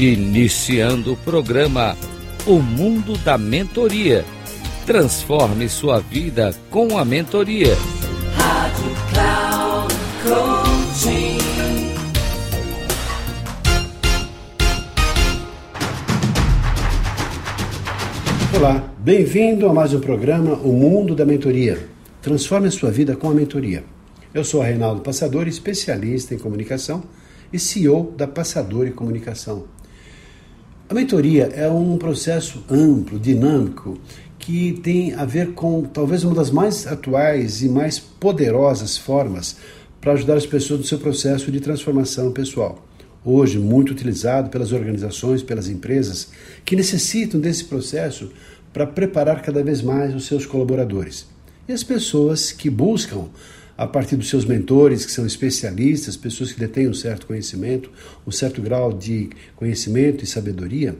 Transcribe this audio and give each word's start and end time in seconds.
Iniciando 0.00 1.14
o 1.14 1.16
programa 1.16 1.96
O 2.46 2.60
Mundo 2.60 3.18
da 3.18 3.36
Mentoria. 3.36 4.24
Transforme 4.86 5.68
sua 5.68 5.98
vida 5.98 6.54
com 6.70 6.96
a 6.96 7.04
mentoria. 7.04 7.74
Rádio 8.36 8.94
Cloud 9.10 9.94
Coaching. 10.22 11.38
Olá, 18.56 18.94
bem-vindo 19.00 19.68
a 19.68 19.74
mais 19.74 19.92
um 19.92 19.98
programa 19.98 20.52
O 20.58 20.72
Mundo 20.72 21.16
da 21.16 21.26
Mentoria. 21.26 21.88
Transforme 22.22 22.68
a 22.68 22.70
sua 22.70 22.92
vida 22.92 23.16
com 23.16 23.28
a 23.28 23.34
mentoria. 23.34 23.82
Eu 24.32 24.44
sou 24.44 24.62
Reinaldo 24.62 25.00
Passador, 25.00 25.48
especialista 25.48 26.36
em 26.36 26.38
comunicação 26.38 27.02
e 27.52 27.58
CEO 27.58 28.14
da 28.16 28.28
Passador 28.28 28.86
e 28.86 28.92
Comunicação. 28.92 29.64
A 30.90 30.94
mentoria 30.94 31.50
é 31.54 31.68
um 31.68 31.98
processo 31.98 32.64
amplo, 32.70 33.18
dinâmico, 33.18 33.98
que 34.38 34.72
tem 34.82 35.12
a 35.12 35.26
ver 35.26 35.52
com 35.52 35.82
talvez 35.82 36.24
uma 36.24 36.34
das 36.34 36.50
mais 36.50 36.86
atuais 36.86 37.60
e 37.60 37.68
mais 37.68 37.98
poderosas 37.98 38.96
formas 38.96 39.56
para 40.00 40.14
ajudar 40.14 40.36
as 40.38 40.46
pessoas 40.46 40.80
no 40.80 40.86
seu 40.86 40.98
processo 40.98 41.52
de 41.52 41.60
transformação 41.60 42.32
pessoal. 42.32 42.82
Hoje, 43.22 43.58
muito 43.58 43.90
utilizado 43.90 44.48
pelas 44.48 44.72
organizações, 44.72 45.42
pelas 45.42 45.68
empresas 45.68 46.28
que 46.64 46.74
necessitam 46.74 47.38
desse 47.38 47.64
processo 47.64 48.30
para 48.72 48.86
preparar 48.86 49.42
cada 49.42 49.62
vez 49.62 49.82
mais 49.82 50.14
os 50.14 50.24
seus 50.24 50.46
colaboradores. 50.46 51.26
E 51.68 51.72
as 51.72 51.82
pessoas 51.82 52.50
que 52.50 52.70
buscam 52.70 53.26
a 53.78 53.86
partir 53.86 54.16
dos 54.16 54.28
seus 54.28 54.44
mentores, 54.44 55.06
que 55.06 55.12
são 55.12 55.24
especialistas, 55.24 56.16
pessoas 56.16 56.50
que 56.50 56.58
detêm 56.58 56.88
um 56.88 56.94
certo 56.94 57.28
conhecimento, 57.28 57.88
um 58.26 58.30
certo 58.32 58.60
grau 58.60 58.92
de 58.92 59.30
conhecimento 59.54 60.24
e 60.24 60.26
sabedoria, 60.26 60.96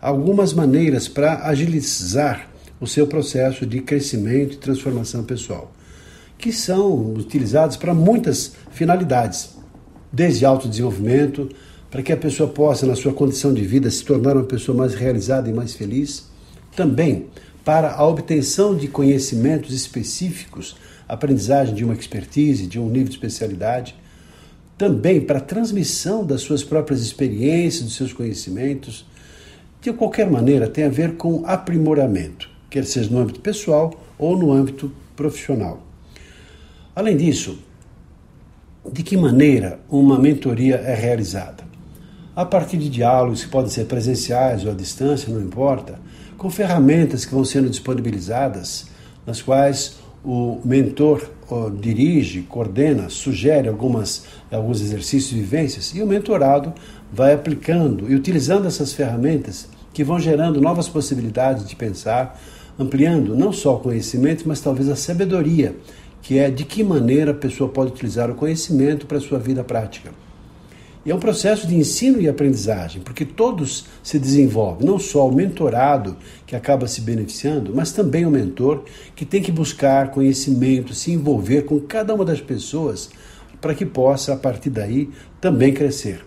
algumas 0.00 0.52
maneiras 0.52 1.06
para 1.06 1.46
agilizar 1.46 2.50
o 2.80 2.86
seu 2.86 3.06
processo 3.06 3.64
de 3.64 3.80
crescimento 3.80 4.54
e 4.54 4.58
transformação 4.58 5.22
pessoal, 5.22 5.72
que 6.36 6.52
são 6.52 7.14
utilizados 7.14 7.76
para 7.76 7.94
muitas 7.94 8.54
finalidades, 8.72 9.50
desde 10.12 10.44
autodesenvolvimento, 10.44 11.48
para 11.88 12.02
que 12.02 12.12
a 12.12 12.16
pessoa 12.16 12.48
possa, 12.48 12.86
na 12.86 12.96
sua 12.96 13.12
condição 13.12 13.54
de 13.54 13.62
vida, 13.62 13.88
se 13.88 14.04
tornar 14.04 14.34
uma 14.34 14.44
pessoa 14.44 14.76
mais 14.76 14.94
realizada 14.94 15.48
e 15.48 15.52
mais 15.52 15.74
feliz, 15.74 16.24
também 16.74 17.26
para 17.64 17.92
a 17.92 18.04
obtenção 18.04 18.76
de 18.76 18.88
conhecimentos 18.88 19.72
específicos 19.72 20.76
aprendizagem 21.08 21.74
de 21.74 21.84
uma 21.84 21.94
expertise, 21.94 22.66
de 22.66 22.78
um 22.78 22.88
nível 22.88 23.08
de 23.08 23.14
especialidade, 23.14 23.94
também 24.76 25.20
para 25.20 25.38
a 25.38 25.42
transmissão 25.42 26.24
das 26.24 26.42
suas 26.42 26.62
próprias 26.62 27.00
experiências, 27.00 27.84
dos 27.84 27.96
seus 27.96 28.12
conhecimentos, 28.12 29.06
de 29.80 29.92
qualquer 29.92 30.30
maneira 30.30 30.68
tem 30.68 30.84
a 30.84 30.88
ver 30.88 31.16
com 31.16 31.44
aprimoramento, 31.46 32.50
quer 32.68 32.84
seja 32.84 33.08
no 33.10 33.18
âmbito 33.18 33.40
pessoal 33.40 33.92
ou 34.18 34.36
no 34.36 34.52
âmbito 34.52 34.92
profissional. 35.14 35.80
Além 36.94 37.16
disso, 37.16 37.58
de 38.92 39.02
que 39.02 39.16
maneira 39.16 39.80
uma 39.88 40.18
mentoria 40.18 40.76
é 40.76 40.94
realizada? 40.94 41.64
A 42.34 42.44
partir 42.44 42.76
de 42.76 42.90
diálogos 42.90 43.44
que 43.44 43.50
podem 43.50 43.70
ser 43.70 43.86
presenciais 43.86 44.64
ou 44.64 44.72
à 44.72 44.74
distância, 44.74 45.32
não 45.32 45.40
importa, 45.40 45.98
com 46.36 46.50
ferramentas 46.50 47.24
que 47.24 47.32
vão 47.34 47.44
sendo 47.44 47.70
disponibilizadas, 47.70 48.86
nas 49.26 49.40
quais 49.40 49.96
o 50.26 50.60
mentor 50.64 51.30
dirige, 51.80 52.42
coordena, 52.42 53.08
sugere 53.08 53.68
algumas, 53.68 54.24
alguns 54.50 54.80
exercícios 54.80 55.30
e 55.30 55.36
vivências 55.36 55.94
e 55.94 56.02
o 56.02 56.06
mentorado 56.06 56.74
vai 57.12 57.32
aplicando 57.32 58.10
e 58.10 58.14
utilizando 58.16 58.66
essas 58.66 58.92
ferramentas 58.92 59.68
que 59.94 60.02
vão 60.02 60.18
gerando 60.18 60.60
novas 60.60 60.88
possibilidades 60.88 61.64
de 61.64 61.76
pensar, 61.76 62.42
ampliando 62.76 63.36
não 63.36 63.52
só 63.52 63.76
o 63.76 63.80
conhecimento, 63.80 64.42
mas 64.48 64.60
talvez 64.60 64.88
a 64.88 64.96
sabedoria, 64.96 65.76
que 66.20 66.40
é 66.40 66.50
de 66.50 66.64
que 66.64 66.82
maneira 66.82 67.30
a 67.30 67.34
pessoa 67.34 67.70
pode 67.70 67.92
utilizar 67.92 68.28
o 68.28 68.34
conhecimento 68.34 69.06
para 69.06 69.18
a 69.18 69.20
sua 69.20 69.38
vida 69.38 69.62
prática. 69.62 70.10
E 71.06 71.10
é 71.12 71.14
um 71.14 71.20
processo 71.20 71.68
de 71.68 71.76
ensino 71.76 72.20
e 72.20 72.28
aprendizagem, 72.28 73.00
porque 73.00 73.24
todos 73.24 73.84
se 74.02 74.18
desenvolvem, 74.18 74.84
não 74.84 74.98
só 74.98 75.28
o 75.28 75.32
mentorado 75.32 76.16
que 76.44 76.56
acaba 76.56 76.88
se 76.88 77.00
beneficiando, 77.00 77.72
mas 77.72 77.92
também 77.92 78.26
o 78.26 78.30
mentor 78.30 78.82
que 79.14 79.24
tem 79.24 79.40
que 79.40 79.52
buscar 79.52 80.10
conhecimento, 80.10 80.92
se 80.94 81.12
envolver 81.12 81.62
com 81.62 81.78
cada 81.78 82.12
uma 82.12 82.24
das 82.24 82.40
pessoas 82.40 83.08
para 83.60 83.72
que 83.72 83.86
possa, 83.86 84.32
a 84.32 84.36
partir 84.36 84.68
daí, 84.68 85.08
também 85.40 85.72
crescer. 85.72 86.24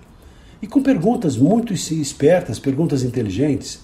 E 0.61 0.67
com 0.67 0.81
perguntas 0.81 1.35
muito 1.35 1.73
espertas, 1.73 2.57
perguntas 2.57 3.03
inteligentes, 3.03 3.81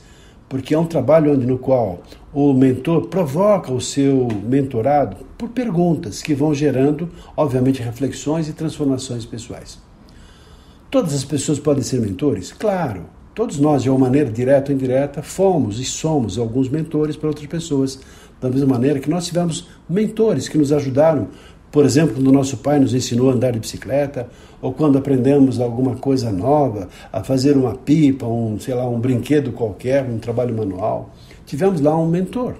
porque 0.48 0.74
é 0.74 0.80
um 0.80 0.86
trabalho 0.86 1.34
onde, 1.34 1.46
no 1.46 1.58
qual 1.58 2.04
o 2.34 2.54
mentor 2.54 3.08
provoca 3.08 3.74
o 3.74 3.82
seu 3.82 4.30
mentorado 4.46 5.18
por 5.38 5.50
perguntas 5.50 6.22
que 6.22 6.34
vão 6.34 6.54
gerando, 6.54 7.10
obviamente, 7.36 7.82
reflexões 7.82 8.48
e 8.48 8.54
transformações 8.54 9.26
pessoais. 9.26 9.85
Todas 10.90 11.14
as 11.14 11.26
pessoas 11.26 11.60
podem 11.60 11.84
ser 11.84 12.00
mentores? 12.00 12.52
Claro. 12.52 13.06
Todos 13.34 13.60
nós, 13.60 13.84
de 13.84 13.90
uma 13.90 14.00
maneira 14.00 14.32
direta 14.32 14.72
ou 14.72 14.76
indireta, 14.78 15.22
fomos 15.22 15.80
e 15.80 15.84
somos 15.84 16.38
alguns 16.38 16.70
mentores 16.70 17.18
para 17.18 17.28
outras 17.28 17.48
pessoas. 17.48 18.00
Da 18.40 18.50
mesma 18.50 18.68
maneira 18.68 19.00
que 19.00 19.10
nós 19.10 19.26
tivemos 19.26 19.68
mentores 19.90 20.48
que 20.48 20.58
nos 20.58 20.72
ajudaram, 20.72 21.28
por 21.70 21.84
exemplo, 21.84 22.16
quando 22.16 22.32
nosso 22.32 22.56
pai 22.58 22.80
nos 22.80 22.94
ensinou 22.94 23.30
a 23.30 23.34
andar 23.34 23.52
de 23.52 23.60
bicicleta, 23.60 24.30
ou 24.62 24.72
quando 24.72 24.98
aprendemos 24.98 25.60
alguma 25.60 25.96
coisa 25.98 26.32
nova, 26.32 26.88
a 27.12 27.22
fazer 27.22 27.58
uma 27.58 27.76
pipa, 27.76 28.26
um, 28.26 28.58
sei 28.58 28.74
lá, 28.74 28.88
um 28.88 28.98
brinquedo 28.98 29.52
qualquer, 29.52 30.06
um 30.06 30.18
trabalho 30.18 30.56
manual. 30.56 31.14
Tivemos 31.46 31.82
lá 31.82 31.94
um 31.98 32.08
mentor. 32.08 32.56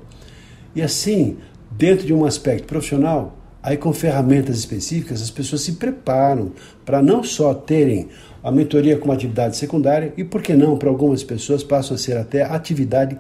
E 0.76 0.82
assim, 0.82 1.38
dentro 1.72 2.06
de 2.06 2.14
um 2.14 2.26
aspecto 2.26 2.68
profissional, 2.68 3.34
Aí, 3.66 3.78
com 3.78 3.92
ferramentas 3.92 4.60
específicas, 4.60 5.24
as 5.24 5.32
pessoas 5.32 5.62
se 5.64 5.72
preparam 5.72 6.52
para 6.86 7.02
não 7.02 7.24
só 7.24 7.52
terem 7.52 8.10
a 8.44 8.52
mentoria 8.52 8.96
como 8.96 9.12
atividade 9.12 9.58
secundária 9.58 10.14
e, 10.16 10.24
por 10.24 10.44
que 10.44 10.54
não, 10.54 10.78
para 10.78 10.88
algumas 10.88 11.24
pessoas 11.24 11.64
passam 11.64 11.96
a 11.96 11.98
ser 11.98 12.16
até 12.16 12.44
atividade 12.44 13.18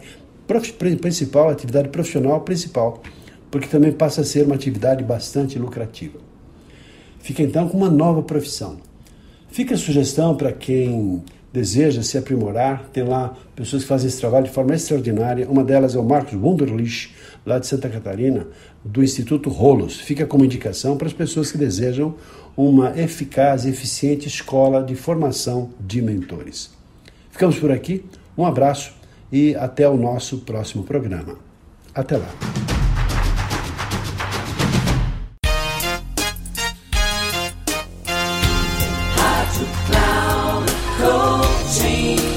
principal, 0.99 1.49
atividade 1.49 1.89
profissional 1.89 2.41
principal, 2.41 3.01
porque 3.49 3.67
também 3.67 3.91
passa 3.91 4.21
a 4.21 4.23
ser 4.23 4.45
uma 4.45 4.53
atividade 4.53 5.03
bastante 5.03 5.57
lucrativa. 5.57 6.19
Fica 7.17 7.41
então 7.41 7.67
com 7.67 7.77
uma 7.77 7.89
nova 7.89 8.21
profissão. 8.21 8.77
Fica 9.49 9.73
a 9.73 9.77
sugestão 9.79 10.35
para 10.35 10.51
quem 10.51 11.23
deseja 11.55 12.03
se 12.03 12.17
aprimorar, 12.17 12.89
tem 12.91 13.03
lá 13.03 13.33
pessoas 13.55 13.83
que 13.83 13.87
fazem 13.87 14.09
esse 14.09 14.19
trabalho 14.19 14.45
de 14.45 14.51
forma 14.51 14.75
extraordinária. 14.75 15.49
Uma 15.49 15.63
delas 15.63 15.95
é 15.95 15.99
o 15.99 16.03
Marcos 16.03 16.33
Wunderlich, 16.33 17.15
lá 17.45 17.57
de 17.57 17.65
Santa 17.65 17.87
Catarina, 17.87 18.45
do 18.83 19.01
Instituto 19.01 19.49
Rolos. 19.49 19.99
Fica 20.01 20.25
como 20.25 20.43
indicação 20.43 20.97
para 20.97 21.07
as 21.07 21.13
pessoas 21.13 21.51
que 21.51 21.57
desejam 21.57 22.15
uma 22.57 22.99
eficaz 22.99 23.63
e 23.63 23.69
eficiente 23.69 24.27
escola 24.27 24.83
de 24.83 24.95
formação 24.95 25.69
de 25.79 26.01
mentores. 26.01 26.71
Ficamos 27.31 27.57
por 27.57 27.71
aqui, 27.71 28.03
um 28.37 28.45
abraço 28.45 28.93
e 29.31 29.55
até 29.55 29.87
o 29.87 29.95
nosso 29.95 30.39
próximo 30.39 30.83
programa. 30.83 31.37
Até 31.93 32.17
lá. 32.17 32.64